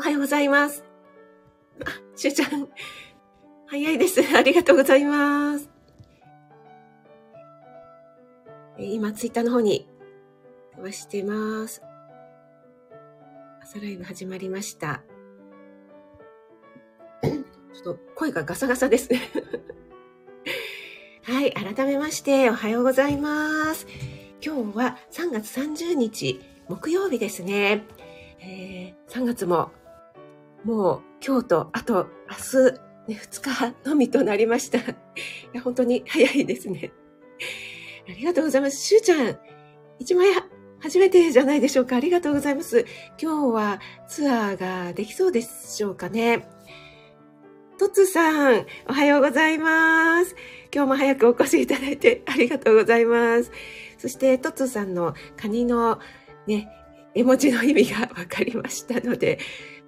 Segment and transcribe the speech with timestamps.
[0.00, 0.82] おはようございます。
[1.84, 2.68] あ、しゅうちゃん。
[3.66, 4.22] 早いです。
[4.34, 5.68] ありがとうございます。
[8.78, 9.86] 今、ツイッターの方に
[10.74, 11.82] 飛ばしてます。
[13.62, 15.02] 朝ライブ始まりました。
[17.22, 19.20] ちょっと声がガサガサですね
[21.24, 23.86] はい、改めましておはようございます。
[24.42, 27.84] 今日は3月30日木曜日ですね。
[28.40, 29.72] えー、3月も
[30.64, 32.36] もう今日とあと明
[33.06, 34.78] 日、ね、2日のみとなりました。
[34.78, 34.82] い
[35.52, 36.92] や、本当に早いですね。
[38.08, 38.76] ありがとうございます。
[38.76, 39.38] しゅうちゃん、
[39.98, 40.28] 一枚
[40.80, 41.96] 初めてじゃないでしょうか。
[41.96, 42.84] ありがとうございます。
[43.20, 46.48] 今日はツアーができそうでしょうかね。
[47.78, 50.36] トツさん、おはようございます。
[50.74, 53.50] 今日も早くお越しいただいてありがとうございます。
[53.96, 55.98] そして、トツさんのカニの
[56.46, 56.68] ね、
[57.14, 59.38] 絵文字の意味がわかりましたので、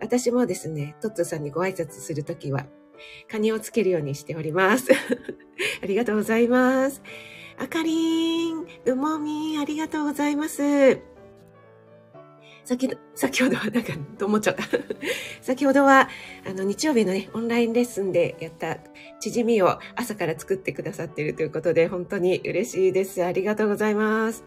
[0.00, 2.66] 私もですね、トッツさんにご挨拶するときは、
[3.30, 4.88] カニをつけるようにしております。
[5.82, 7.02] ありがとうございます。
[7.58, 10.98] あかりん、うもみん、ありがとうございます。
[12.64, 14.62] 先先ほどは、なんか、と思っちゃった？
[15.42, 16.08] 先ほどは、
[16.46, 18.78] あの、日曜日のね、オンラインレッスンでやった
[19.20, 23.24] チヂミを朝から作ってくださっているということで、本当に嬉しいです。
[23.24, 24.44] ありがとうございます。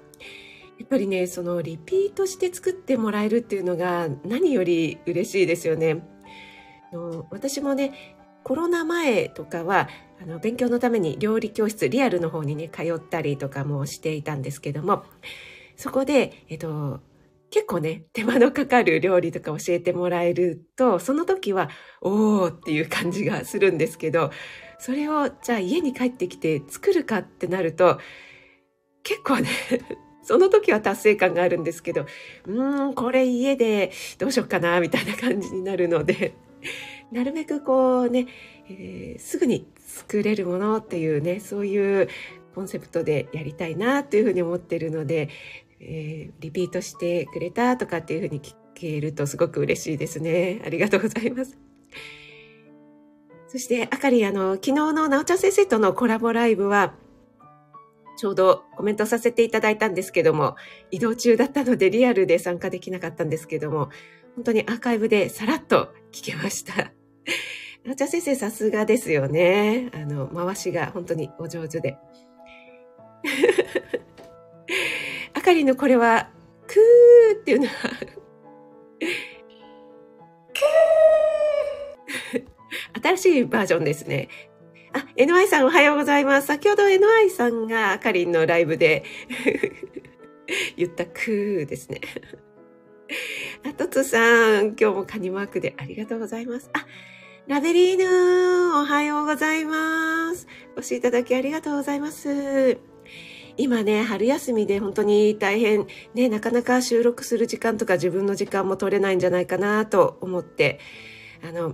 [0.77, 6.03] やっぱりね、そのリピートして作ってもらえるっていうのが何より嬉しいですよね。
[6.91, 9.89] の私もね、コロナ前とかは
[10.21, 15.03] あの勉強のために料理教室リアルの方にね通ったりとかもしていたんですけども
[15.75, 17.01] そこで、えっと、
[17.49, 21.69] 結構ね手間のかかる料理とか教えてもらえるとその時は
[22.01, 24.29] おーっていう感じがするんですけど
[24.77, 27.99] それをじゃあ家に帰ってきて作るかってなると
[29.01, 29.49] 結構ね
[30.25, 32.05] その時は達成感があるんですけど
[32.47, 36.35] うーんこれ家でどうしようかなみたいな感じになるので
[37.11, 38.27] なるべくこうね、
[38.69, 42.09] えー、すぐに作れるものっていうね、そういう
[42.53, 45.29] コンセプトでやりたいなというふうに思ってるので、
[45.79, 50.61] えー、リピートしてくれたとかっていうふうに聞けるとすごく嬉しいですね。
[50.65, 51.57] ありがとうございます。
[53.47, 56.93] そして、あかり、あの、昨日のなおちゃん先生とのコラボライブは、
[58.17, 60.55] ちょうどコメントさせていただいたんですけども、
[60.91, 63.89] 移動中だったのでリアルで参加できなかったんですけども、
[64.35, 66.91] 本当にアーカイブでさらっと聞けました。
[67.85, 69.91] なちゃ先生さすがですよね。
[69.93, 71.97] あの、回しが本当にお上手で。
[75.33, 76.31] あかりのこれは、
[76.67, 77.71] クーっていうのは
[83.03, 84.29] 新しいバージョンですね。
[84.95, 86.47] あ、NY さんおはようございます。
[86.47, 89.03] 先ほど NY さんがあかりんのライブで
[90.77, 91.99] 言ったクーですね。
[93.67, 96.69] あ、トツさん、今日もカニマークでありがとうございます。
[96.71, 96.85] あ、
[97.45, 100.47] ラベリーヌおはようございます。
[100.77, 102.77] お越しいただきありがとうございます。
[103.57, 110.79] 今ね、春休みで本当に大変、ね、なかなか収録する時間とか自分の時間も取れないんじゃないかなと思って、
[111.43, 111.73] あの、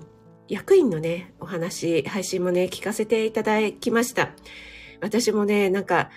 [0.51, 4.31] 役員のね、お話、配信もね、聞かせていただきました。
[4.99, 6.09] 私もね、なんか、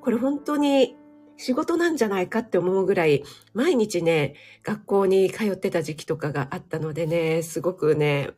[0.00, 0.96] これ本当に
[1.36, 8.30] 仕事なんじゃないかって思うぐらい、毎日ね、学校に通ってた時期とかがあったのでね、すごくね、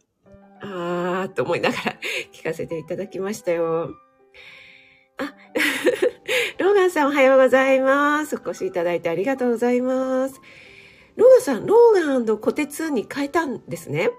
[0.61, 1.83] あーと思いながら
[2.35, 3.95] 聞かせていただきましたよ。
[5.17, 5.33] あ、
[6.59, 8.35] ローガンさんおはようございます。
[8.35, 10.41] お越しいただいてありがとうございます。
[11.15, 14.11] ローガンさん、ローガン小鉄に変えたんですね。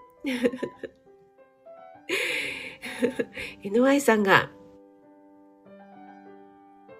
[3.63, 4.49] NY さんが、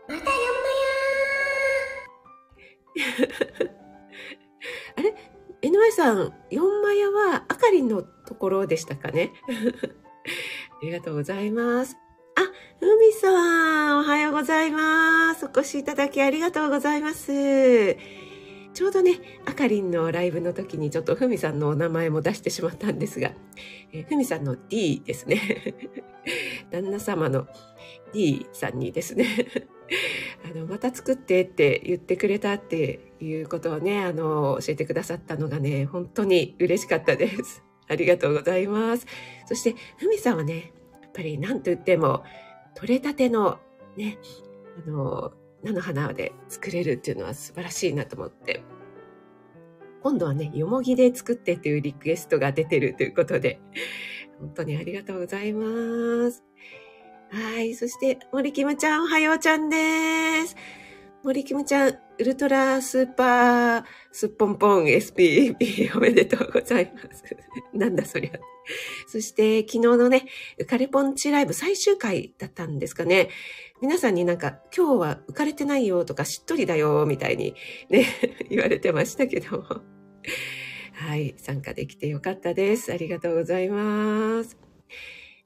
[0.08, 0.26] またよんま
[2.96, 3.04] や
[4.96, 5.16] あれ
[5.62, 9.32] ?NY さん、4マヤはあかりんのところでしたかね？
[10.82, 11.98] ありがとうございます。
[12.36, 12.42] あ、
[12.80, 15.46] ふみさん、おはようございます。
[15.46, 17.98] お越しいただきありがとうございます。
[18.74, 23.32] ちょうどね、あかりんのライブの時にちょっとふみさんのお名前も出してしまったんですが、
[23.92, 25.40] えふみさんの D ですね。
[26.72, 27.48] 旦那様の
[28.14, 29.26] D さんにですね、
[30.46, 37.64] あの、また作ってって言ってくれたっていうことをね、あの、教えてくださったのがね、本当に嬉しかったです。
[37.88, 39.06] ありがとうございます。
[39.46, 42.24] そして、ふみさんはね、やっぱり何と言っても、
[42.76, 43.60] 取れたての
[43.96, 44.18] ね、
[44.86, 45.34] あの、
[45.64, 48.62] 菜の花で作れるっていうのは素晴らしいなと思って。
[50.02, 53.60] 今度はね、よもぎで作ってというリクエストが出てるということで、
[54.40, 56.44] 本当にありがとうございます。
[57.30, 57.74] はい。
[57.74, 60.56] そして、森キムちゃん、おはようちゃんです。
[61.24, 67.24] 森キムちゃん、ウルトラスーパースッポンポン SPP おめでとうございます。
[67.74, 68.32] なんだそりゃ。
[69.08, 70.26] そして昨日のね、
[70.60, 73.30] 浮かれポンチライブ最終回だったんですかね。
[73.82, 77.54] 皆さんになんか今日は浮かれてないよとかしっとりだよみたいに
[77.90, 78.06] ね、
[78.50, 79.66] 言われてましたけども。
[80.94, 82.92] はい、参加できてよかったです。
[82.92, 84.58] ありがとうございます。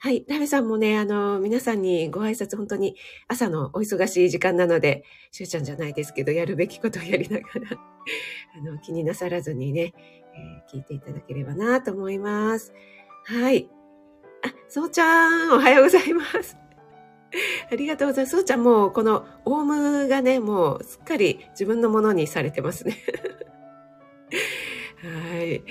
[0.03, 0.25] はい。
[0.27, 2.95] ラベさんもね、あの、皆さんにご挨拶、本当に
[3.27, 7.77] 朝のお忙しい時間なので、しゅうちゃんじゃないですけど、やるべきことをやりながら、
[8.57, 9.93] あの、気になさらずにね、
[10.33, 12.73] えー、聞いていただければなと思います。
[13.25, 13.69] はい。
[14.41, 16.57] あ、そうちゃん、おはようございます。
[17.71, 18.35] ありがとうございます。
[18.35, 22.97] そうちゃんもう、このオウムがね、もうすっかり自分のものにされてますね。
[25.35, 25.63] はい。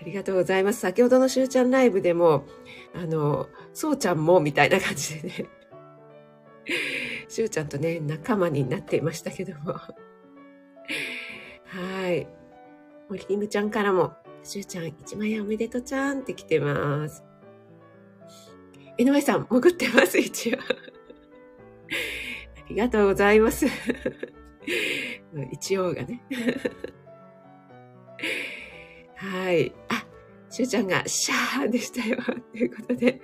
[0.00, 0.80] ありがとうございます。
[0.80, 2.46] 先ほどのしゅうちゃんライブでも、
[2.94, 5.34] あの、そうちゃんも、みたいな感じでね。
[7.28, 9.74] しゅうちゃんとね、仲間になっていましたけども。
[9.74, 9.92] は
[12.08, 12.26] い。
[13.08, 17.24] 森リムちゃんからも、しゅうちゃん、一万円おめでとちゃんって来てます。
[18.96, 20.58] 井上さん、潜ってます、一応。
[20.58, 20.62] あ
[22.68, 23.66] りがとうございます。
[25.50, 26.22] 一応がね。
[29.16, 29.74] はい。
[29.88, 30.06] あ、
[30.48, 32.18] しゅうちゃんがシャーでしたよ。
[32.52, 33.20] ということで。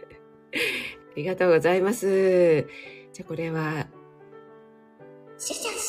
[1.12, 2.62] ありがとうございます。
[3.12, 3.86] じゃあこれは、
[5.38, 5.80] シャシャー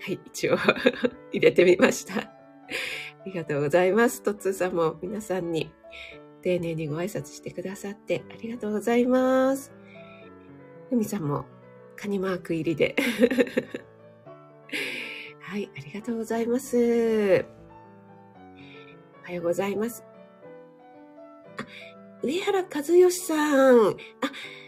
[0.00, 0.56] はい、一応
[1.32, 2.20] 入れてみました。
[2.20, 2.30] あ
[3.26, 4.22] りがとうございます。
[4.22, 5.70] トッツーさんも皆さんに
[6.42, 9.72] 丁寧にご挨拶してくださってありがとうございます。
[10.88, 11.44] ふみさんも
[11.96, 12.96] カニマーク入りで
[15.40, 17.44] はい、ありがとうございます。
[19.22, 20.04] おはようございます。
[22.22, 23.90] 上原和義さん。
[23.90, 23.94] あ、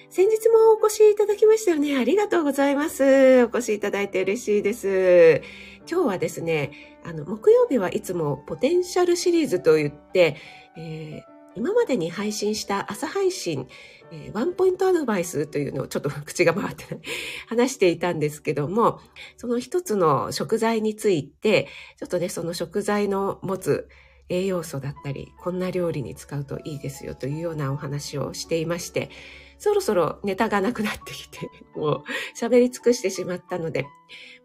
[0.08, 1.97] 先日もお越しいただきましたよね。
[1.97, 3.44] ありがとうございます。
[3.44, 5.43] お越しいただいて嬉しいです。
[5.91, 10.37] 今日はですね、あの、木曜日はいつもポテンシャルシリーズと言って、
[10.76, 13.67] えー、今までに配信した朝配信、
[14.12, 17.05] えー、ワンポイントアドバイスというのをちょっと口が回ってない
[17.49, 19.00] 話していたんですけども、
[19.37, 21.67] その一つの食材について、
[21.99, 23.88] ちょっとね、その食材の持つ
[24.31, 29.11] 栄養素だったり、こんな料理に使うといいですよというようなお話をしていまして、
[29.59, 32.05] そろそろネタがなくなってきて、 もう
[32.35, 33.87] 喋り尽くしてしまったので、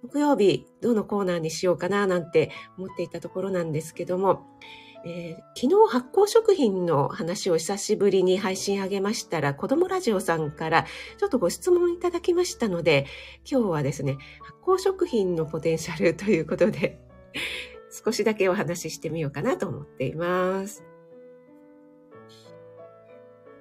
[0.02, 4.60] 木曜日どのコーナーにしようかななんて思っていたところなんですけども、
[5.06, 10.86] えー、昨日発酵食品の話を久しぶりに配信上げましたら、子供ラジオさんから
[11.18, 13.06] ちょっとご質問いただきましたので、
[13.50, 17.00] 今日はですね、発酵食品のポテンシャルということで、
[18.06, 20.84] 少しだけお話ししてみようかなと思っています。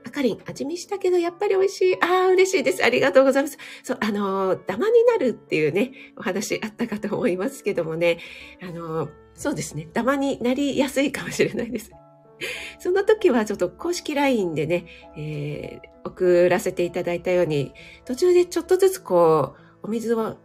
[0.07, 1.95] あかりん、味見したけどやっぱり美味しい。
[2.03, 2.85] ああ、嬉しいです。
[2.85, 3.59] ありがとうございます。
[3.83, 8.19] そう、あの、ダマになるっていうね、お話あったかと思いますけどもね、
[8.63, 11.91] あの、そうですね、ダマになりやすいかもしれないです。
[12.79, 14.87] その時はちょっと公式 LINE でね、
[15.17, 17.73] えー、送らせていただいたように、
[18.05, 20.37] 途中でちょっとずつこう、お水を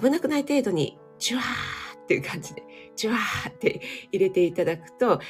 [0.00, 2.62] 危なくない程度に、チュワーっていう感じで、
[3.02, 3.80] ジュワーって
[4.12, 5.20] 入れていただくと、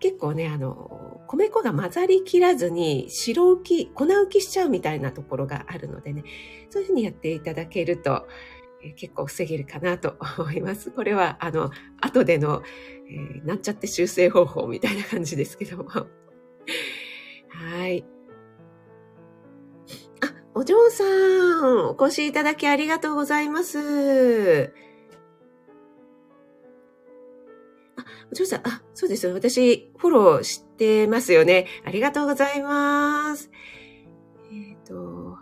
[0.00, 6.24] 結構ね、あの、米粉が混ざりきらずに白浮き、粉浮きしちゃうみたいなところがあるのでね、
[6.70, 8.26] そういうふうにやっていただけると、
[8.96, 10.90] 結構防げるかなと思います。
[10.90, 11.70] これは、あの、
[12.00, 12.62] 後での、
[13.08, 15.84] えー、なんちゃって修正方法みたいな感じですけども。
[15.88, 16.06] は
[17.88, 18.04] い。
[20.20, 24.74] あ、お嬢さん、お越しいただきありがとうございます。
[28.32, 29.34] お嬢さん、あ、そうですよ。
[29.34, 31.66] 私、フォローしてますよね。
[31.84, 33.50] ありがとうございます。
[34.50, 35.36] えっ、ー、と、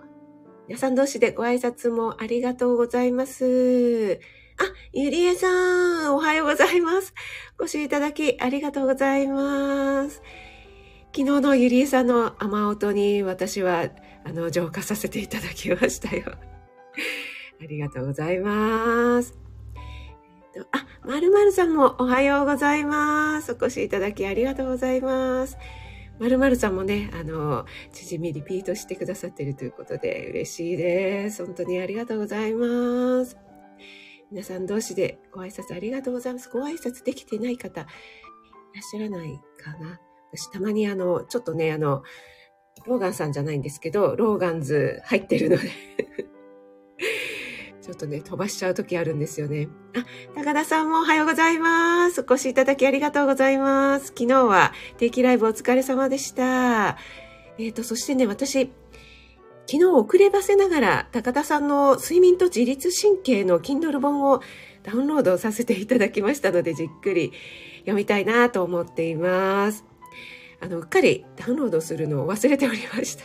[0.66, 4.20] 皆さん同士でご挨拶もありがとうございます。
[4.59, 7.14] あ、ゆりえさん、おはようございます。
[7.61, 10.20] お越しいただきありがとうございます。
[11.16, 13.88] 昨日のゆりえさんの雨音に私は、
[14.25, 16.25] あの、浄化させていただきましたよ。
[16.26, 19.50] ありがとうございます。
[20.73, 23.52] あ、まるまるさんもおはようございます。
[23.52, 25.57] お越しいただきありがとうございます。
[26.19, 31.45] まるまるさんもね、あの、縮みリピートしてくださってるということで嬉しいです。
[31.47, 33.37] 本当にありがとうございます。
[34.33, 36.50] 皆さん同士でご挨拶ありがとうございます。
[36.50, 37.88] ご挨拶できてない方、いら
[38.80, 40.00] っしゃらないかな。
[40.33, 42.02] 私たまにあの、ちょっとね、あの、
[42.87, 45.71] ローガンさんじゃないんですけど、ローガンズ入ってるので
[47.82, 49.68] ちょっとね、飛ばしちゃう時あるんですよね。
[49.96, 52.20] あ、高田さんもおはようございます。
[52.20, 54.08] お越しいただきありがとうございます。
[54.08, 56.99] 昨日は定期ライブお疲れ様でした。
[57.58, 58.70] えっ、ー、と、そしてね、私、
[59.66, 64.42] 昨日遅ればせながら高田さんの睡眠と自律神経の Kindle 本を
[64.82, 67.32] ダウンロードさせていただきましたのでじっくり
[67.80, 69.84] 読みたいなと思っています。
[70.60, 73.25] あの、うっかりダウンロードするのを忘れておりました。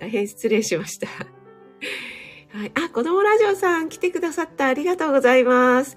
[0.00, 1.08] 大変失礼しました。
[2.56, 2.72] はい。
[2.74, 4.66] あ、子供ラジオさん来てくださった。
[4.66, 5.94] ありがとうございます。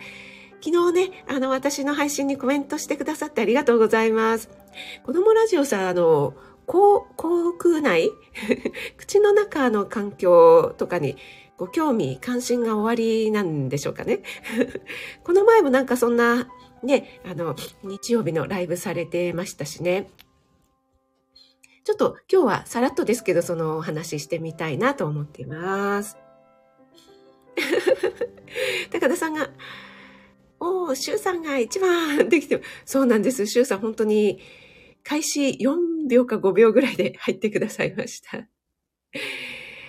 [0.61, 4.49] 昨日ね、あの、私の配信にコメントしてくださってありがとうございます。
[5.05, 6.33] 子供ラジオさん、あの、
[6.67, 8.11] 口、口腔内？
[8.97, 11.15] 口の中の環境とかに
[11.55, 14.19] ご興味、関心が終わりなんでしょうかね。
[15.23, 16.49] この前もなんかそんな、
[16.83, 20.09] ね、あの、日曜日のライブされてましたしね。
[21.85, 26.17] ちょっと今日はさらっとですけど、そのお話ししてみたいなと思っています。
[28.91, 29.51] 高田さんが、
[30.59, 33.47] おー、シュウさんが一番できてそうなんです。
[33.47, 34.39] シュウさん本当に
[35.03, 38.47] 開始4秒か5秒ぐらいで入ってくださいました。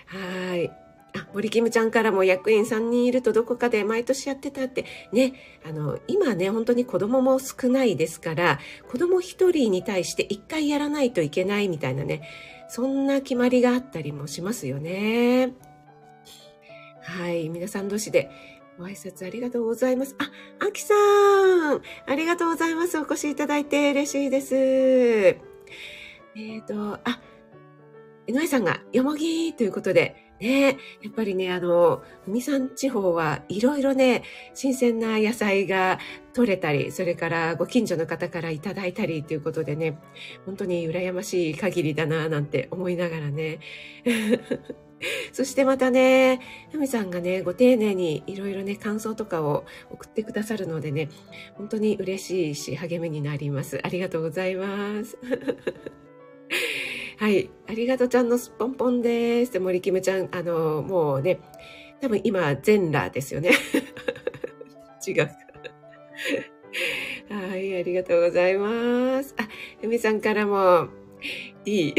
[0.06, 0.70] はい。
[1.12, 4.84] あ、森キムちゃんからも役員3人いるとどこかで毎年やってたって。
[5.12, 5.34] ね、
[5.64, 12.22] あの、今ね、本当に子供も少ないですから、子供1人に対して1回やらないといけないみたいなね、
[12.68, 15.52] そんな決まりがあったりもしますよね。
[17.10, 17.48] はい。
[17.48, 18.30] 皆さん同士で
[18.78, 20.14] ご挨拶ありがとうございます。
[20.18, 20.30] あ、
[20.64, 22.98] あきさんありがとうございます。
[22.98, 24.54] お越しいただいて嬉しいです。
[24.54, 27.20] えっ、ー、と、あ、
[28.28, 34.22] 井上さんがよもぎということで、ねやっぱりね、あの、海山地方はいろいろね、
[34.54, 35.98] 新鮮な野菜が
[36.32, 39.98] 取れたり、それからご近所の方からいただいたりということでね、
[40.46, 43.58] 本当に羨ましい限りだななんて思いながらね。
[45.32, 46.40] そしてまたね、
[46.70, 51.08] ふみさんがね、ご丁寧にいろいろね、感想とかを送ってくださるのでね、
[51.54, 53.80] 本当に嬉しいし、励みになります。
[53.82, 55.16] ありがとうございます。
[57.16, 57.50] はい。
[57.66, 59.58] ありがとうちゃんのすっぽんぽんです。
[59.58, 61.38] 森キムちゃん、あの、もうね、
[62.00, 63.50] 多分今、全裸ですよね。
[65.06, 65.30] 違う。
[67.28, 69.34] はい、ありがとうございます。
[69.38, 69.48] あ、
[69.80, 70.88] ふみさんからも、
[71.64, 71.94] いい。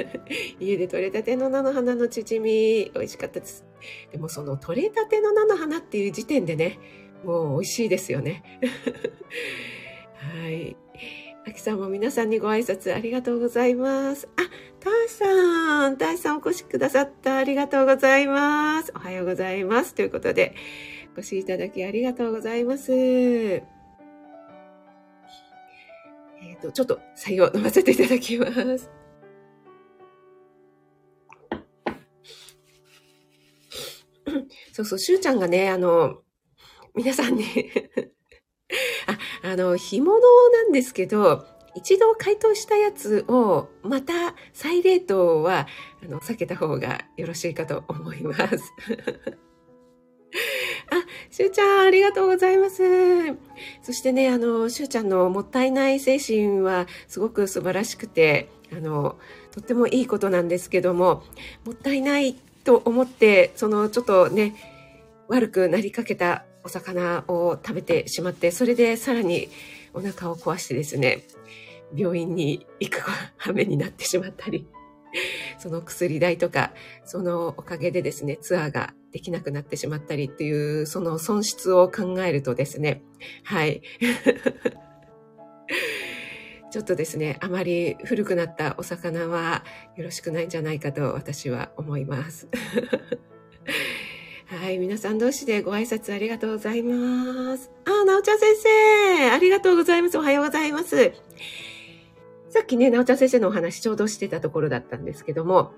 [0.60, 3.64] 家で採れたての菜の花のチヂミ、美味しかったです。
[4.12, 6.78] でもその採れたての菜の花っていう時点でね、
[7.24, 8.42] もう美味しいですよね。
[10.42, 10.76] はい。
[11.46, 14.28] あきさんも皆さんにご挨拶ありがとうございます。
[14.36, 14.42] あ、
[14.80, 18.92] たーさん、たーさんお越しくださったありがとうございます。
[18.96, 19.94] おはようございます。
[19.94, 20.56] ということで、
[21.16, 22.92] お越しいただきありがとうございます。
[22.92, 23.58] え
[26.54, 28.46] っ、と、ちょっと最後飲ませていただきま
[28.76, 28.95] す。
[34.76, 36.18] そうそう、しゅうちゃんがね、あの、
[36.94, 37.44] 皆さんに
[39.42, 45.66] あ、あの、干物なんですけど、一度解凍したやつを、また再冷凍は、
[46.04, 48.44] あの、避けた方がよろしいかと思います。
[50.92, 52.82] あ、しゅうちゃん、ありがとうございます。
[53.80, 59.18] そしてね、あの、しゅうちゃんのもったいない精神はすごく素晴らしくて、あの、
[59.52, 61.22] とってもいいことなんですけども、
[61.64, 64.54] もったいないっと思って、そのちょっとね、
[65.28, 69.48] 悪くなりかけたお魚を食べてしまって、それでさらに
[69.94, 71.22] お腹を壊してですね、
[71.94, 73.00] 病院に行く
[73.36, 74.66] 羽目になってしまったり、
[75.58, 76.72] その薬代とか、
[77.04, 83.02] そのおかげでですね、ツアーができなくなってしまったりっていう、その損失を考えるとですね、
[83.44, 83.80] はい。
[86.70, 89.64] ちょっとですね、あまり古くなったお魚は
[89.96, 92.48] よろしくないんじゃないかと私は思います。
[94.46, 97.70] はい、皆さん同士でご挨拶ありがとうございます。
[97.84, 100.18] あ、なおちゃん先生、ありがとうございます。
[100.18, 101.12] おはようございます。
[102.48, 105.72] さっきね、なおちゃん先生のお話ちょうどしてたところだったんですけども、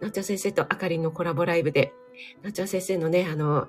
[0.00, 1.92] なおちゃん先生とあかりんのコラボライブで、
[2.42, 3.68] なおちゃん先生のね、あの、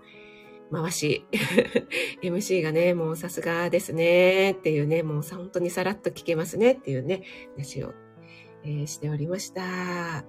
[0.72, 1.26] 回し、
[2.24, 7.24] MC がね、もうさすがですね、っていうね、もう本当にさらっと聞けますねっていうね、
[7.56, 7.94] 話を、
[8.64, 10.26] えー、しておりました。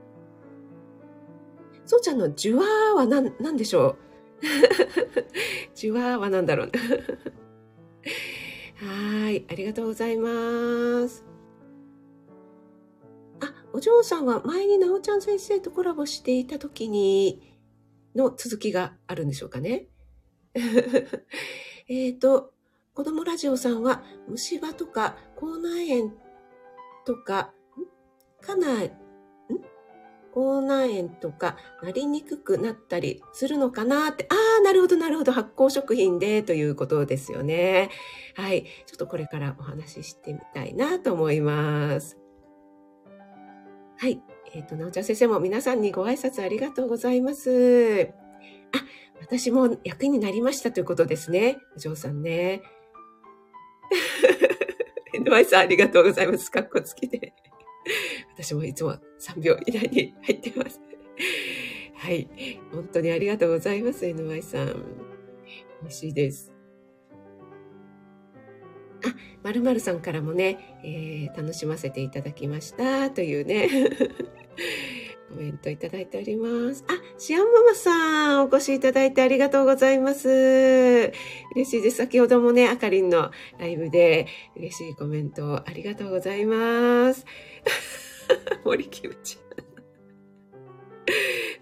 [1.84, 3.96] そうちゃんのジュワーは何、何でしょ
[4.42, 4.46] う？
[5.74, 6.70] ジュワーは何 だろう？
[8.84, 11.24] はい、ありがとうございます。
[13.40, 17.58] あ、お嬢さんは前になおちゃん先生とコラボしていた時に
[18.14, 19.86] の続きがあるんでしょうかね？
[21.88, 22.52] えっと、
[22.94, 26.12] 子供ラジオさんは虫歯とか口内炎
[27.04, 27.52] とか、
[28.40, 28.90] かなり、
[30.32, 37.90] 口内炎とかなりにくくなったりするのかなって、ああ、なるほど、なるほど、発酵食品でということですよね。
[38.34, 38.64] はい。
[38.86, 42.18] ちょっとこれからお話ししてみたいなと思います。
[43.98, 44.20] はい。
[44.52, 48.10] えっ、ー、と、なおちゃん先生も皆さんにご挨拶ありがとうございます。
[48.72, 48.78] あ、
[49.20, 51.58] 私も役になりましたということですね。
[51.76, 52.62] お嬢さんね。
[55.24, 56.50] ドワイさんありがとうございます。
[56.50, 57.34] かっこつきで。
[58.34, 60.80] 私もいつも3秒以内に入ってます。
[61.96, 62.28] はい。
[62.72, 64.84] 本当にありがとうございます、NY さん。
[65.82, 66.52] 嬉しいです。
[69.04, 73.68] あ、まるまるさんからもね、えー、楽しませていただきましたというね、
[75.30, 76.84] コメントいただいております。
[76.88, 80.28] あ、シアンママさん、お越しいただいてありがとうございます。
[81.54, 81.98] 嬉しいです。
[81.98, 87.24] 先ほどもね、あかりんのライブで嬉しいコメントありがとうございます。
[88.64, 89.38] 森キムチ。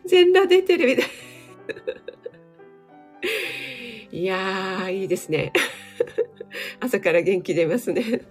[0.07, 1.07] 全裸出てるみたい。
[4.11, 5.53] いやー、いいですね。
[6.81, 8.23] 朝から元気出ますね。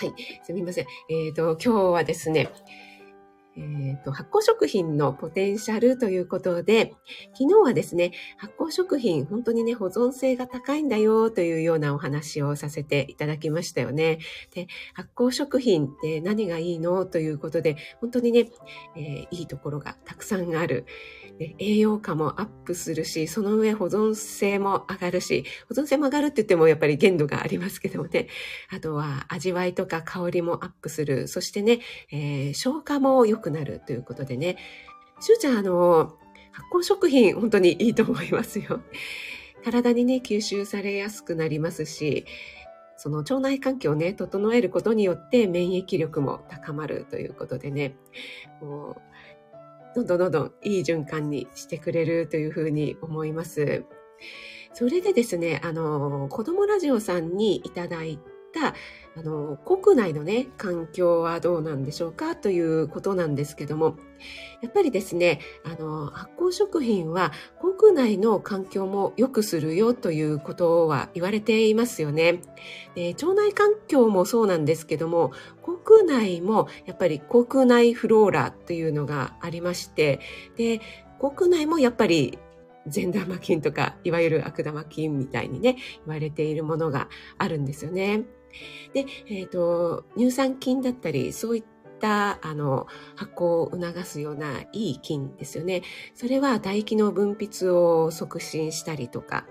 [0.00, 0.14] はい。
[0.44, 0.86] すみません。
[1.08, 2.52] えっ、ー、と、今日はですね、
[3.56, 6.94] えーと、発酵食品のポテンシャルということで、
[7.32, 14.20] 昨日はですね、発酵食品、本当にね、保存性が高いんだよというようなお話をさせていただきましたよね。
[14.54, 17.04] で、発酵食品って何がいいの？
[17.04, 18.46] ということで、本当にね、
[18.94, 20.86] えー、いいところがたくさんある。
[21.58, 28.28] 栄養価もアップするし、その上保存性も上がるし、保存性も上がるって言ってもやっぱり限度がありますけどもね。
[28.70, 31.28] あとは味わいとか香りもアップする。
[31.28, 31.80] そしてね、
[32.10, 34.56] えー、消化も良くなるということでね。
[35.20, 36.16] しゅうちゃん、あの、
[36.52, 38.80] 発酵食品本当にいいと思いますよ。
[39.64, 42.24] 体にね、吸収されやすくなりますし、
[42.96, 47.96] その腸内環境をね、整えることによって免疫力も高まるということでね、
[48.60, 49.07] もう
[50.04, 53.84] どんどんどんどんいい循環にしてくれるというふうに思います。
[54.72, 58.18] それでですね、あの、子供ラジオさんにいただい
[58.52, 58.74] た、
[59.16, 63.96] あの、国内のね、環境はどうなんでしょうかということなんですけども、
[64.62, 72.42] やっぱりですね、あの、発酵食品は国内の環境も良くするよということは言われていますよね。
[72.94, 75.32] で腸内環境もそうなんですけども、
[75.62, 80.20] 国内もやっぱり国内フローラというのがありまして、
[80.56, 80.80] で、
[81.18, 82.38] 国内もやっぱり
[82.86, 87.08] 善玉菌とか、いわゆる悪玉菌みたいにね、言われているものが
[87.38, 88.24] あるんですよね。
[88.92, 91.64] で、え、ー、と、乳酸菌だったり、そういっ
[92.00, 95.82] たあの発酵を促すようないい菌ですよね。
[96.14, 99.46] それは唾液の分泌を促進したりとか、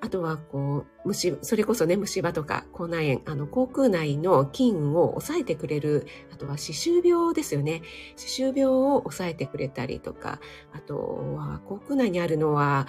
[0.00, 7.82] あとは、こう、虫、それこそね、虫歯とか口内炎、あの、口腔内の菌を抑えてくれる、あとは歯周病ですよね。
[8.16, 10.38] 歯周病を抑えてくれたりとか、
[10.72, 10.98] あと
[11.36, 12.86] は、口腔内にあるのは、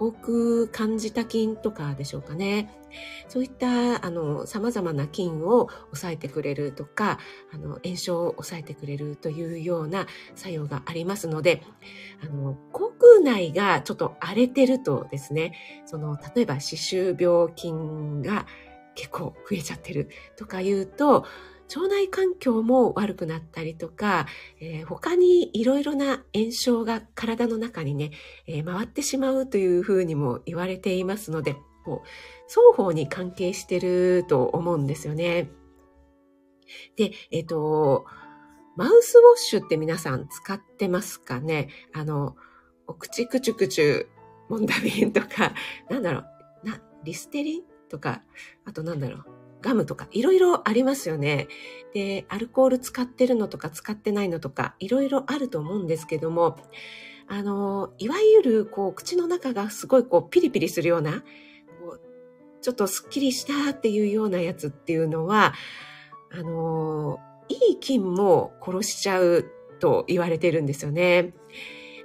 [0.00, 2.74] 口腔感じた菌とかでしょうかね。
[3.28, 7.18] そういった、あの、様々な菌を抑えてくれるとか、
[7.52, 11.62] あの、炎症を抑えてくれるというような作用がありますので、
[12.24, 15.52] あの、口腔内がちょっと荒れてるとですね、
[15.84, 18.46] その、例えば歯周病菌が
[18.94, 21.26] 結構増えちゃってるとか言うと、
[21.74, 24.26] 腸内環境も悪くなったりとか、
[24.60, 28.10] えー、他にいろいろな炎症が体の中にね、
[28.46, 32.08] えー、回ってしまうというふうにも言われていますので、こう
[32.48, 35.50] 双方に関係してると思うんですよね。
[36.96, 38.04] で、えっ、ー、と、
[38.76, 41.68] マウスウォッシュって皆さん使ってますかね？
[41.92, 42.36] あの、
[42.86, 44.08] お口くちゅくちゅ
[44.48, 45.52] モンダビンとか、
[45.88, 46.20] なんだろ
[46.64, 48.22] う、な、リステリンとか、
[48.64, 49.24] あとなんだろう、
[49.60, 51.48] ガムとかいろいろありますよね。
[51.94, 56.58] で、アルコール使ってるのとか使ってないのとかいろいろあると思うんですけども、
[57.28, 61.22] あの、いわゆるこう口の中がすごいこうピリピリするような、
[61.80, 62.00] こう
[62.60, 65.54] ちょっとスッキリしたっていうようなやつっていうのは、
[66.32, 67.18] あの、
[67.48, 71.34] いい菌も殺しちゃうと言われてるんですよね。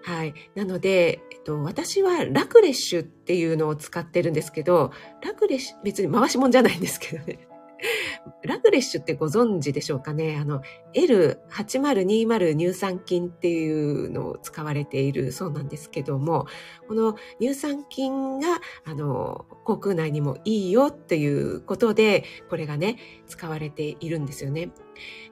[0.04, 0.34] はい。
[0.54, 4.92] なので、と、私はラクレッシュっていうのを使ってるんですけど、
[5.24, 7.48] ラクレッシュ、別に回しもんじゃないんですけどね。
[8.44, 10.38] ラクレッシュってご存知でしょうかね？
[10.40, 10.62] あの、
[10.94, 16.48] L8020 乳酸菌っていうのを使われているそうなんですけども、
[16.88, 18.48] この乳酸菌が、
[18.86, 24.72] あの、口腔内にもいいよっていうことで、これがね、使われているんですよね。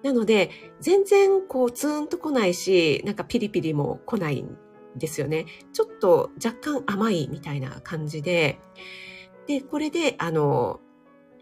[0.04, 0.50] なので、
[0.80, 4.58] 全然こうツーンと来ないし、なんかピリピリも来ないん
[4.96, 5.46] ですよね。
[5.74, 8.60] ちょっと若干甘いみたいな感じで、
[9.48, 10.80] で、これで、あの、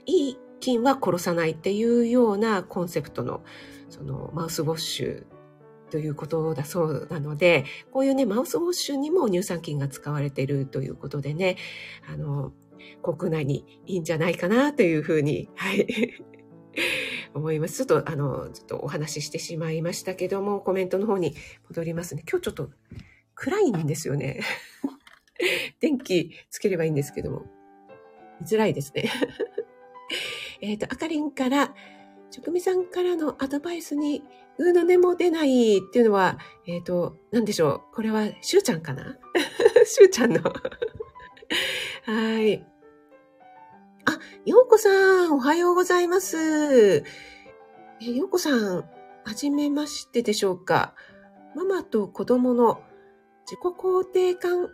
[0.06, 3.44] いい菌は殺さないっていうようなコンセプトの、
[3.90, 5.26] そのマウスウォッシュ
[5.92, 11.58] ということだそうなので、こういうね、マウスウォッシュにも乳酸菌が使われているということでね、
[12.12, 12.54] あの、
[13.04, 15.86] 国内にいいんじゃないかなというふうに、はい、
[17.36, 17.86] 思います。
[17.86, 21.36] ちょっと、あの、ちょっとお話ししてしまいましたけども、コメントの方に
[21.70, 22.24] 戻りますね。
[22.30, 22.70] 今日ちょっと
[23.42, 24.42] 暗いんですよね。
[25.80, 27.46] 電気つければいいんですけども。
[28.40, 29.10] 見づらいですね。
[30.62, 31.74] えっと、あかりんから、
[32.30, 34.24] 職味さんからのアドバイスに、
[34.60, 37.96] うーの音も出ないっていうのは、えっ、ー、と、なんでしょう？
[37.96, 39.18] これは、しゅうちゃんかな？
[39.86, 42.64] しゅうちゃんのはい。
[44.06, 47.04] あ、ようこさん、おはようございます。
[48.02, 48.86] えようこさん、
[49.24, 50.94] はじめましてでしょうか？
[51.56, 52.84] ママと子供の
[53.46, 54.70] 自己肯定感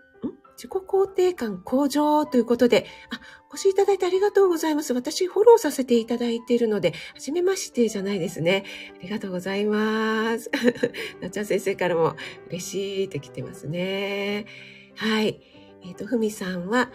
[0.57, 4.91] 自己肯定感向上ということで、あ、お越しいただいてありがとうございます。
[4.93, 8.65] 私、フォローさせていただいているので、はじめましてじゃないですね。
[8.99, 10.49] ありがとうございます。
[11.21, 12.15] なっちゃん先生からも
[12.47, 14.47] 嬉しいって来てますね。
[14.95, 15.39] はい。
[15.83, 16.89] えっ、ー、と、ふみさんは、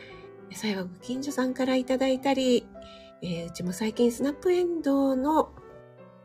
[0.51, 2.67] 野菜はご近所さんからいただいたり、
[3.23, 5.53] えー、うちも最近スナップエンドウの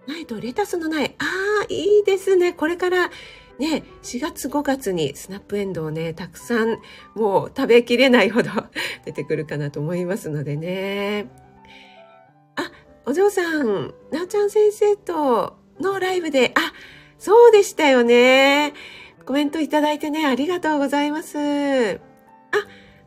[0.07, 1.05] 苗とレタスの苗。
[1.19, 1.25] あ
[1.61, 2.53] あ、いいですね。
[2.53, 3.11] これから
[3.59, 6.77] ね、4月5月にスナップエンドウね、たくさん
[7.15, 8.51] もう食べきれないほど
[9.05, 11.27] 出てくるかなと思いますのでね。
[12.55, 12.71] あ、
[13.05, 16.73] お嬢さん、なおちゃん先生とのライブで、あ、
[17.17, 18.73] そうでしたよね。
[19.25, 21.37] コメントいただいてね、ありがとうございます。
[21.37, 21.99] あ、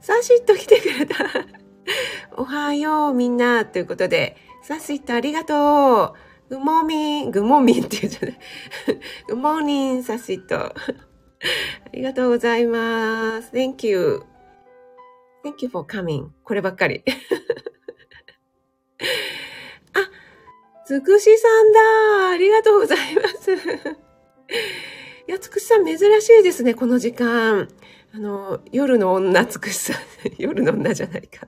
[0.01, 1.15] サシッと来てくれた。
[2.37, 6.30] おはようみんなということで、サシッとありがとう。
[6.51, 8.39] グモーミン、グモーミンって言うじゃない。
[9.29, 10.57] グモーニン、サシット。
[10.59, 10.75] あ
[11.93, 13.53] りがとうございます。
[13.53, 14.25] Thank you.
[15.45, 16.31] Thank you for coming.
[16.43, 17.05] こればっかり。
[19.95, 20.11] あ、
[20.85, 22.31] つくしさんだ。
[22.31, 23.53] ありがとうございます。
[23.53, 23.57] い
[25.29, 27.69] や、つくしさん珍しいですね、この時間。
[28.13, 29.97] あの、夜の女つくしさん。
[30.37, 31.47] 夜の女じゃないか。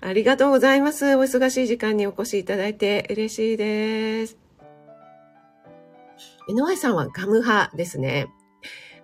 [0.00, 1.16] ありがとうございます。
[1.16, 4.36] お忙しい時間にお越しいただいて嬉しいです。
[6.48, 8.28] NY さんはガム派ですね。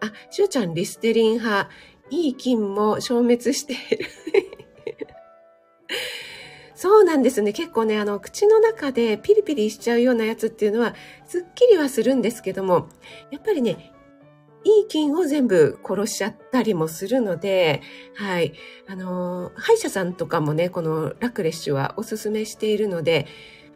[0.00, 1.68] あ、しゅうちゃんリステリン派。
[2.10, 4.06] いい菌も消滅している。
[6.76, 7.52] そうなんですね。
[7.52, 10.94] 結構ね、あの、口の中でピリピリしちゃうようなやつっていうのは、
[11.26, 12.88] すっきりはするんですけども、
[13.30, 13.93] やっぱりね、
[14.64, 17.82] いい菌を全部殺しちゃったりもするので、
[18.14, 18.54] はい。
[18.88, 23.26] あの、歯医者さんとかもね、このラクレッシュはおすすめしているので、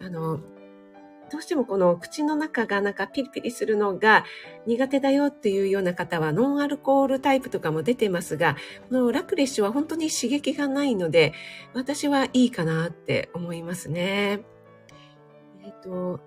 [0.01, 0.41] あの、
[1.31, 4.25] どうしてもこの口の中がなんかピリピリするのが
[4.67, 8.57] 苦手だよっていうような方はノンアルコールタイプとかも出てますが、
[8.89, 11.35] このラクレッシュは本当に刺激がないので、
[11.75, 14.41] 私はいいかなって思いますね。
[15.65, 16.21] えっ、と、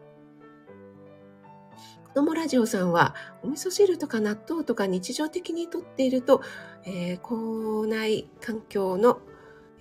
[2.12, 6.42] 子供ラジオさんは、お味噌汁とか納豆とか日常的にとっていると、
[6.84, 9.22] えー、口内環境の、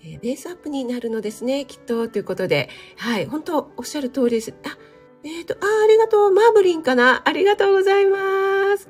[0.05, 4.55] え、ベースアップになるのですね、きっと、ということで、はい、本当おっしゃる通りです。
[4.65, 4.79] あ、
[5.25, 8.89] えっ、ー、と、あ、ありがとう、マーブリンかなありがとうございます。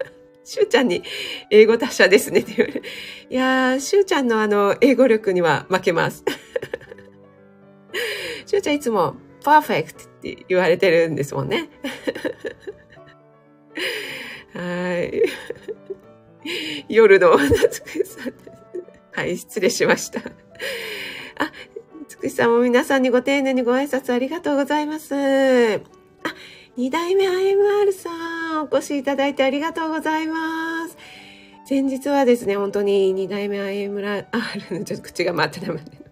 [0.44, 1.02] しゅうちゃんに
[1.50, 2.82] 英語達者ですねって言われる。
[3.28, 6.24] いやー、しゅうちゃんのあの、英語力には負けます。
[8.46, 11.68] しゅうちゃんいつも、パーフェクトって言われてるんですもんね。
[14.54, 15.22] はい。
[16.88, 17.36] 夜の
[17.70, 18.34] つくしさん。
[19.12, 20.20] はい、失礼しました。
[20.20, 21.52] あ、
[22.08, 25.14] つくしさんも皆さんにご丁寧にご挨拶ありがとうございます。
[25.14, 25.78] あ、
[26.76, 30.96] 二代目 IMR さん、お越しいただいてありがとうございます。
[31.66, 34.26] 先日はですね、本当に二代目 IMR
[34.70, 36.08] のちょっと口が回ってたまで。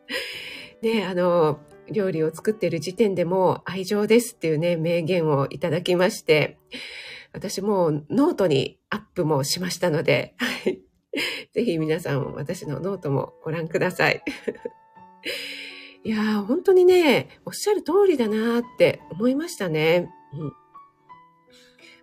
[0.82, 6.58] ね、あの、料理を作っている時点でも愛情ですっていうね、名言をいただきまして、
[7.36, 10.80] 私もノートにアップもしましたので、はい。
[11.52, 14.22] ぜひ皆さん私のノートもご覧ください。
[16.02, 20.08] いやー、本当にね、おっしゃる通りだなって思いましたね。
[20.32, 20.52] うん。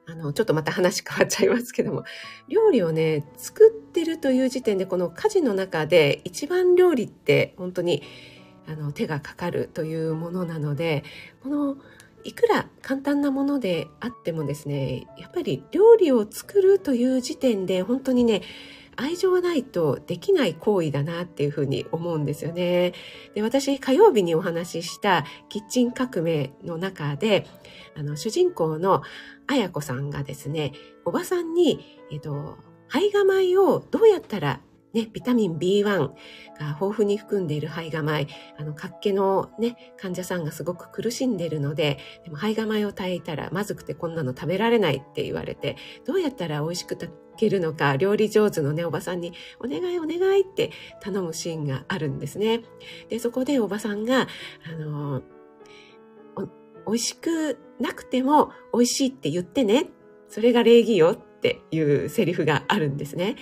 [0.06, 2.04] あの、ちょっとまた話変わっちゃいますけども、
[2.48, 8.04] 料理をね、作ってるという時点で、この家事の中で一番料理って本当に
[8.68, 11.04] あの手がかかるというものなので、
[11.42, 11.78] この
[12.24, 18.42] いくら簡単なものであってもですね、やっぱり料理を作るという時点で本当にね、
[18.96, 22.94] 愛情がないとできない行為だなっていうふうに思うんですよね。
[23.34, 27.48] で私、火曜日にお話ししたキッチン革命の中で、
[27.96, 29.02] あの、主人公の
[29.48, 30.74] 綾子さんがですね、
[31.06, 32.58] おばさんに、えっと、
[32.90, 34.60] 胚芽米をどうやったら
[34.94, 36.14] ね、ビタミン B1 が
[36.60, 38.28] 豊富に含んでいる胚芽米、
[38.60, 52.62] あの、活気のね、患者さんがすごく苦しんでいるので、でも胚芽米を炊いたらまずくてこんなの食べられないって言われて、どうやったら美味しく炊けるのか、料理上手のね、おばさんに、お願いお願いって頼むシーンがあるんですね。
[53.10, 54.28] で、そこでおばさんが、
[54.72, 55.24] あの、
[56.86, 59.90] 美味しくなくても美味しいって言ってね。
[60.28, 63.36] それが礼儀よっていうセリフがあるんですね。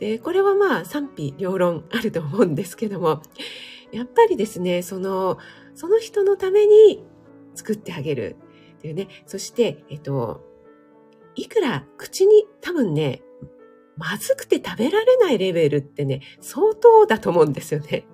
[0.00, 3.22] で、これはまあ賛否両論あると思うんですけども、
[3.92, 5.38] やっぱりですね、その、
[5.76, 7.04] その人のために
[7.54, 8.36] 作ってあげる
[8.78, 9.06] っていうね。
[9.26, 10.42] そして、えっと、
[11.36, 13.22] いくら口に多分ね、
[13.96, 18.04] まずくて食べられないレベルってね、相当だと思うんですよね。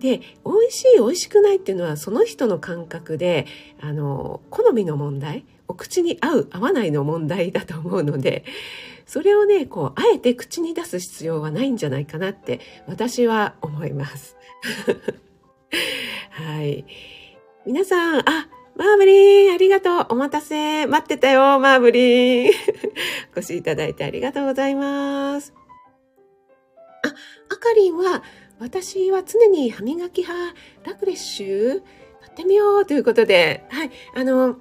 [0.00, 3.46] で、美味しい、美味しくないっていうのはその人の感覚で、
[3.80, 8.44] あの、好みの問題、お口に合う、合わないの問題だと思うので、
[9.06, 14.36] それをね、こう、あえて口に出す必要はないんじゃないかなって私は思います。
[16.30, 16.84] はい。
[17.64, 20.06] 皆さん、あ、マーブリン、ありがとう。
[20.10, 20.86] お待たせ。
[20.86, 22.52] 待ってたよ、マーブリン。
[23.34, 25.54] お越しいただいてありがとうございます。
[27.02, 28.22] あ、あかりんは、
[28.58, 30.54] 私は常に歯磨き派、
[30.84, 31.82] ラクレッシュ、や
[32.28, 34.56] ってみようということで、はい、あの、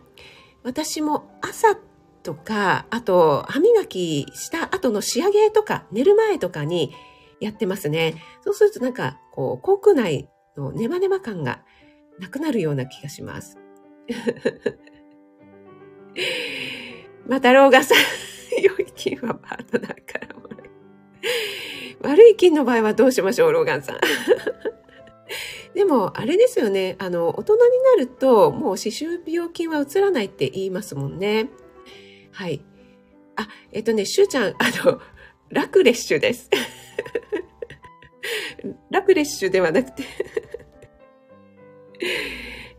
[0.64, 1.76] 私も朝
[2.24, 6.94] とか、あと、歯磨きした後の仕上げとか、寝る前とかに
[7.40, 8.22] やってますね。
[8.42, 11.64] そうするとなんか、こう、口腔内のネバネバ感が
[12.20, 13.58] なくなるような気がします。
[17.28, 17.98] また、ローガさん、
[18.62, 20.58] 良い金はパートナーからもら
[22.02, 24.00] 悪い金の場合はどうしましょう、ローガンさん。
[25.74, 26.96] でも、あれですよね。
[27.00, 31.50] あの、大人になると、もう歯周病菌は移らないって言いますもんね。
[32.32, 32.64] はい。
[33.36, 35.02] あ、えっとね、しゅうちゃん、あの、
[35.50, 36.50] ラクレッシュです。
[38.90, 40.04] ラクレッシュではなくて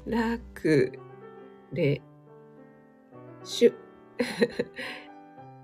[0.06, 0.98] ラク
[1.72, 2.00] レ
[3.44, 3.74] シュ。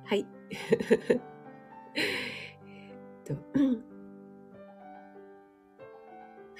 [0.05, 0.27] はい。
[3.25, 3.35] と、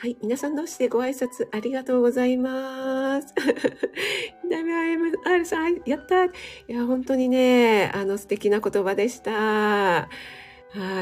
[0.01, 0.17] はい。
[0.23, 3.35] 皆さん同士でご挨拶ありがとうございます。
[4.49, 6.31] WIMR さん、やったい
[6.69, 9.33] や、本当にね、あの素敵な言葉でした。
[9.33, 10.09] は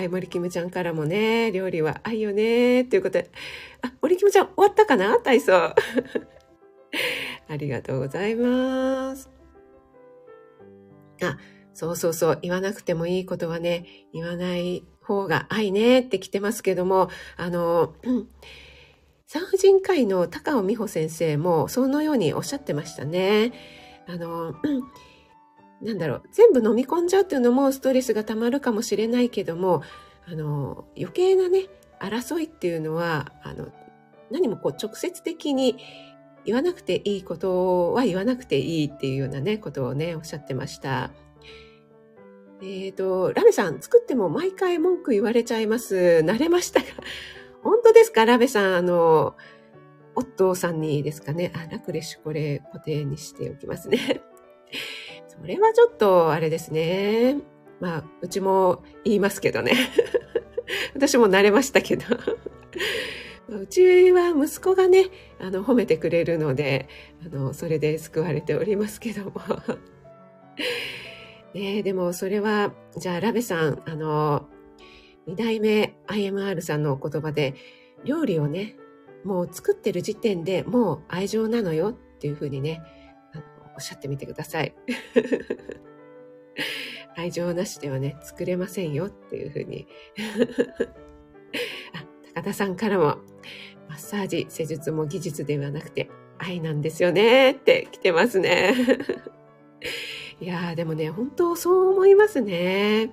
[0.03, 0.09] い。
[0.09, 3.31] 森キムちゃんからもね、料理は愛よね、ということで。
[3.83, 5.19] あ、森キムちゃん、終わったかな？
[5.19, 5.53] 体操。
[7.49, 9.29] ありがとうございます。
[11.23, 11.37] あ、
[11.75, 17.95] そうそうそう、言わなくてもいいことはね、言わない方が愛ねって来てますけども、あの、
[19.27, 23.53] 産婦人科医の高尾美穂先生もそのようにおっしゃってましたね。
[24.07, 24.55] あの、
[25.83, 29.83] なんだろう、全部飲み込んじゃうっていうのもストレスが溜まるかもしれないけども、
[30.29, 31.67] あの、余計なね、
[32.01, 33.73] 争いっていうのは、あの、
[34.31, 35.77] 何もこう直接的に
[36.45, 41.11] 言わなくていいことは言わなくていいっていうようなね、ことをね、おっしゃってました。
[42.63, 46.23] えっ、ー、と、ラベさん、作っても毎回文句言われちゃいます。
[46.25, 46.87] 慣れましたが。
[47.67, 48.25] 本当ですか？
[48.25, 49.37] ラベさん、あの、
[50.15, 51.53] オットーさんにですかね？
[51.55, 54.23] あ、ラクレッシュこれ固定にしておきますね。
[55.27, 57.37] それはちょっと、あれですね。
[57.81, 59.73] まあ、うちも言いますけどね。
[60.95, 62.05] 私も慣れましたけど。
[63.49, 65.07] うちは息子がね、
[65.39, 66.89] あの、褒めてくれるので、
[67.25, 69.33] あの、それで救われておりますけども。
[71.55, 74.49] ねでもそれは、じゃあラベさん、あの、
[75.27, 77.55] 二代目 IMR さんのお言葉で、
[78.05, 78.77] 料理をね、
[79.25, 82.81] もう作ってる時点でもう愛情なのよっていうふうにね、
[83.33, 83.43] あの
[83.75, 84.75] おっしゃってみてください。
[87.17, 89.89] 愛情なしではね、作れませんよっていうふうに。
[91.95, 93.17] あ、高田さんからも、
[93.89, 96.09] マッサージ、施術も技術ではなくて
[96.39, 98.75] 愛なんですよねって来てますね。
[100.41, 103.11] いやーでもね、本当そう思いますね。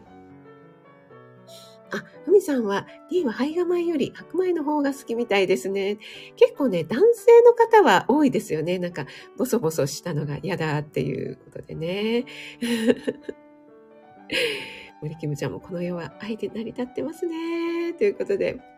[1.94, 6.00] あ、ふみさんは D は胚芽米より白米の方が好きみたいですね。
[6.36, 8.80] 結構ね、男性の方は多いですよね。
[8.80, 9.06] なんか、
[9.38, 12.26] ボソボソしたのが嫌だっていうことでね。
[15.02, 17.94] 森キムちゃんもこの世は愛で成り立ってますね。
[17.94, 18.74] ということで。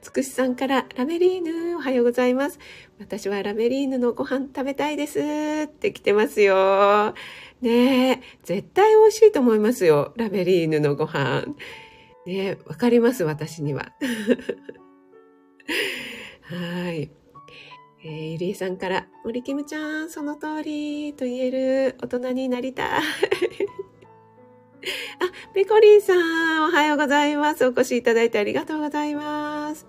[0.00, 2.58] つくしさんからラメリーヌおはようございます。
[2.98, 5.20] 私はラメリーヌのご飯食べたいです
[5.66, 7.14] って来てますよ。
[7.60, 10.12] ねえ、絶対美味しいと思いますよ。
[10.16, 11.44] ラメリーヌのご飯。
[12.26, 13.92] ねえ、わかります、私には。
[16.42, 17.10] はい。
[18.04, 22.86] えー、ゆりえさんから、森キムちゃん、その通りと言える大人になりたい。
[22.96, 23.02] あ、
[25.52, 27.66] ペコリンさん、おはようございます。
[27.66, 29.88] お越しいただいてありがとうございます。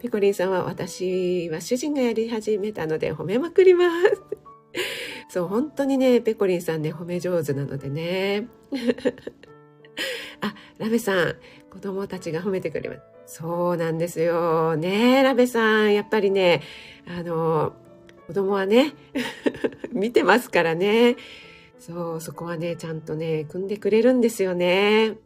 [0.00, 4.43] ペコリンさんは、私は主人がやり始めたので褒めまくります。
[5.28, 8.48] そう、本当にね、ペコリンさんね、褒め上手なのでね。
[10.40, 11.36] あ、ラベさん、
[11.70, 13.38] 子供たちが褒めてくれます。
[13.38, 14.76] そうなんですよ。
[14.76, 16.62] ねラベさん、やっぱりね、
[17.06, 17.72] あの、
[18.26, 18.94] 子供はね、
[19.92, 21.16] 見てますからね。
[21.78, 25.16] そう、そこはね、ちゃんとね、組んでくれるんですよね。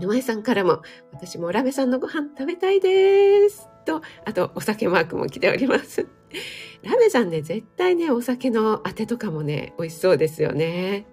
[0.00, 3.68] 井上さんからも、私もラベさんのご飯食べたいです。
[3.84, 6.06] と、あと、お酒マークも来ております。
[6.82, 11.06] ラベさんね、絶対ね、お酒のあてとかもね、美味しそうですよね。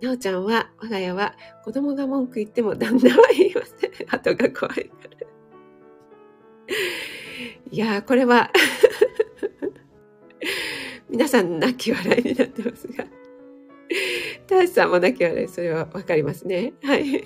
[0.00, 1.34] なおちゃんは、我が家は
[1.64, 3.90] 子供が文句言っても旦那は言いません。
[4.08, 5.18] 後が怖いから。
[7.70, 8.50] いやー、これは
[11.10, 13.06] 皆さん泣き笑いになってますが。
[14.46, 16.74] 大志さんも泣き笑い、それはわかりますね。
[16.82, 17.08] はい。
[17.08, 17.22] い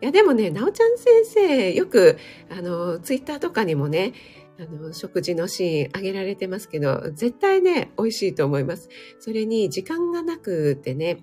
[0.00, 2.16] や、でもね、なおちゃん先生、よく、
[2.50, 4.12] あの、ツイッターとかにもね、
[4.58, 8.88] あの、食事のシーンあげられてますけど、絶対ね、美味しいと思います。
[9.18, 11.18] それに、時間がなくてね、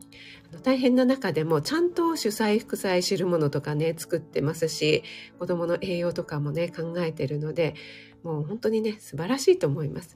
[0.62, 5.04] 大変な中でも、ちゃんと主菜、副菜、汁物とかね、作ってますし、
[5.40, 7.74] 子供の栄養とかもね、考えてるので、
[8.22, 10.16] もう本当にね、素晴らしいと思います。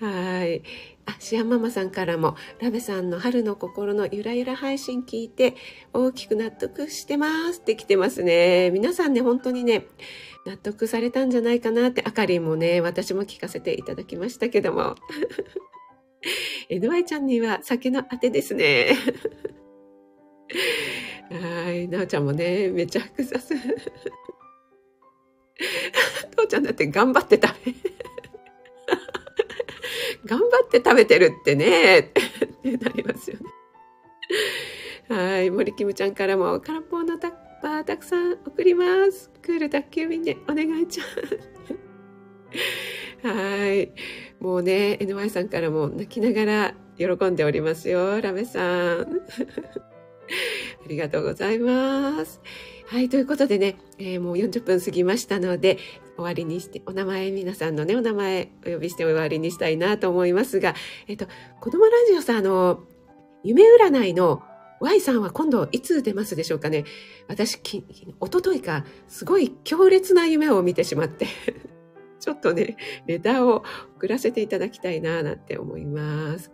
[0.00, 0.62] はい。
[1.04, 5.56] あ、シアママさんからも、ラベさんの春の心のゆらゆら配信聞いて、
[5.92, 8.70] 大きく納得してますって来てますね。
[8.70, 9.84] 皆さんね、本当にね、
[10.46, 14.94] 納得されたんじゃないかなって、あかりもね、私も聞かせていただきましたけども。
[16.70, 18.96] NY ちゃんには酒のあてですね。
[21.30, 21.88] はい。
[21.88, 23.54] なおちゃんもね、めちゃくちゃす。
[26.36, 27.74] 父ちゃんだって頑張って食べ。
[30.24, 33.46] 頑張って食べてるってね、 ってなりますよね。
[35.08, 35.50] はい。
[35.50, 39.30] 森キムちゃんからも、空っぽのタッパーたくさん送ります。
[39.42, 41.04] クール宅急便でお願いちゃ
[43.22, 43.26] う。
[43.26, 43.92] はい。
[44.38, 48.20] もうね、NY さんからも泣きながら喜んでおりますよ。
[48.20, 49.20] ラメさん。
[50.84, 52.40] ありがとうございます。
[52.86, 55.78] はい、ということでね、えー、もう40分過ぎましたので、
[56.16, 60.74] 終わりにして、お名前、皆さんのね、お名前お呼びして終わりにしたいなと思いますが、
[61.06, 61.26] えっ、と、
[61.60, 62.84] 子供ラジオさん、あの、
[63.42, 64.42] 夢占いの
[64.80, 66.84] Y さんは今度いつ出ますでしょうかね。
[67.28, 67.84] 私、き
[68.18, 71.26] おとといか、すごい強烈な夢を見てしまって
[72.18, 73.62] ちょっとね、レターを
[73.96, 76.50] 送らせていただきたいな、なんて思います。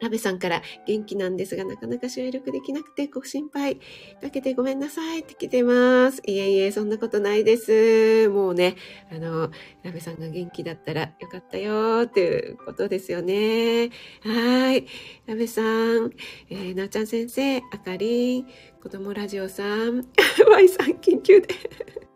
[0.00, 3.76] ラベさんから元気なんですが、なかなか収録できなくてご心配
[4.20, 6.22] かけてごめんなさいって来てます。
[6.26, 8.28] いえいえ、そんなことないです。
[8.28, 8.76] もうね、
[9.10, 9.50] あの、
[9.82, 13.90] ラベさんが元気だったらよかったよっていうことですよね。
[14.22, 14.86] はい。
[15.26, 16.10] ラベさん、
[16.50, 18.46] えー、なおちゃん先生、あかりん、
[18.82, 20.06] 子供ラジオさん、
[20.50, 21.48] Y さん緊急で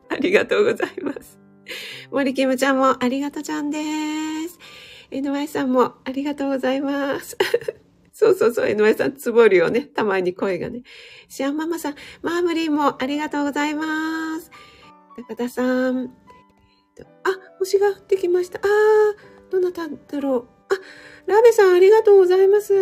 [0.08, 1.38] ありがとうございます。
[2.10, 3.78] 森キムちゃんもありがとちゃんで
[4.48, 4.58] す。
[5.10, 7.36] NY さんもありがとうございます。
[8.12, 9.82] そうそうそう、NY さん、つぼるよね。
[9.82, 10.82] たまに声がね。
[11.28, 14.50] シアンママさん、マームリンもありがとうございます。
[15.16, 16.14] 高田さん。
[17.24, 18.58] あ、星が降ってきました。
[18.58, 20.48] あー、どなただろう。
[20.68, 20.76] あ、
[21.26, 22.74] ラベさん、ありがとうございます。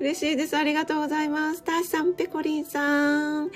[0.00, 0.56] 嬉しいです。
[0.56, 1.64] ありがとうございます。
[1.64, 3.50] タシさん、ペコリンさん。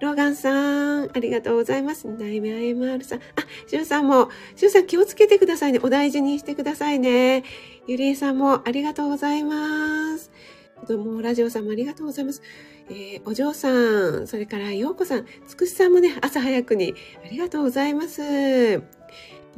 [0.00, 2.06] ローガンさん、ありがとうございます。
[2.18, 3.18] 題名 IMR さん。
[3.18, 3.22] あ、
[3.66, 5.80] シュンさんも、シュンさん気をつけてくださいね。
[5.82, 7.42] お大事にしてくださいね。
[7.88, 10.30] ゆりえさんもありがとうございます。
[10.76, 12.42] 子供ラジオさんもありがとうございます。
[12.90, 18.80] えー、お嬢さん、それからようこさん、つくしさんもね、朝早くにありがとうございます。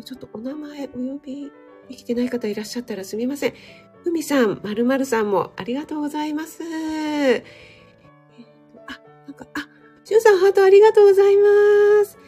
[0.04, 1.52] ちょっとお名前お呼び
[1.88, 3.54] できてない方いらっしゃったらすみません。
[4.02, 6.62] ふみさん、まるまるさんもありがとうございます。
[6.62, 7.42] えー、
[8.86, 9.68] あ、なんか、あ、
[10.04, 12.18] しゅんさん、ハートありがとうございます。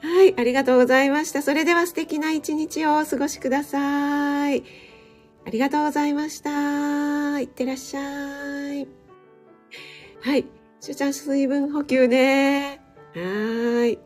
[0.00, 1.42] はい、ありがとうございました。
[1.42, 4.64] それでは素敵な一日をお過ごしください。
[5.44, 7.38] ありがとうございました。
[7.40, 8.00] いってらっしゃ
[8.74, 8.88] い。
[10.20, 10.44] はい、
[10.80, 12.80] しゅうちゃん水分補給ね。
[13.14, 13.98] はーい。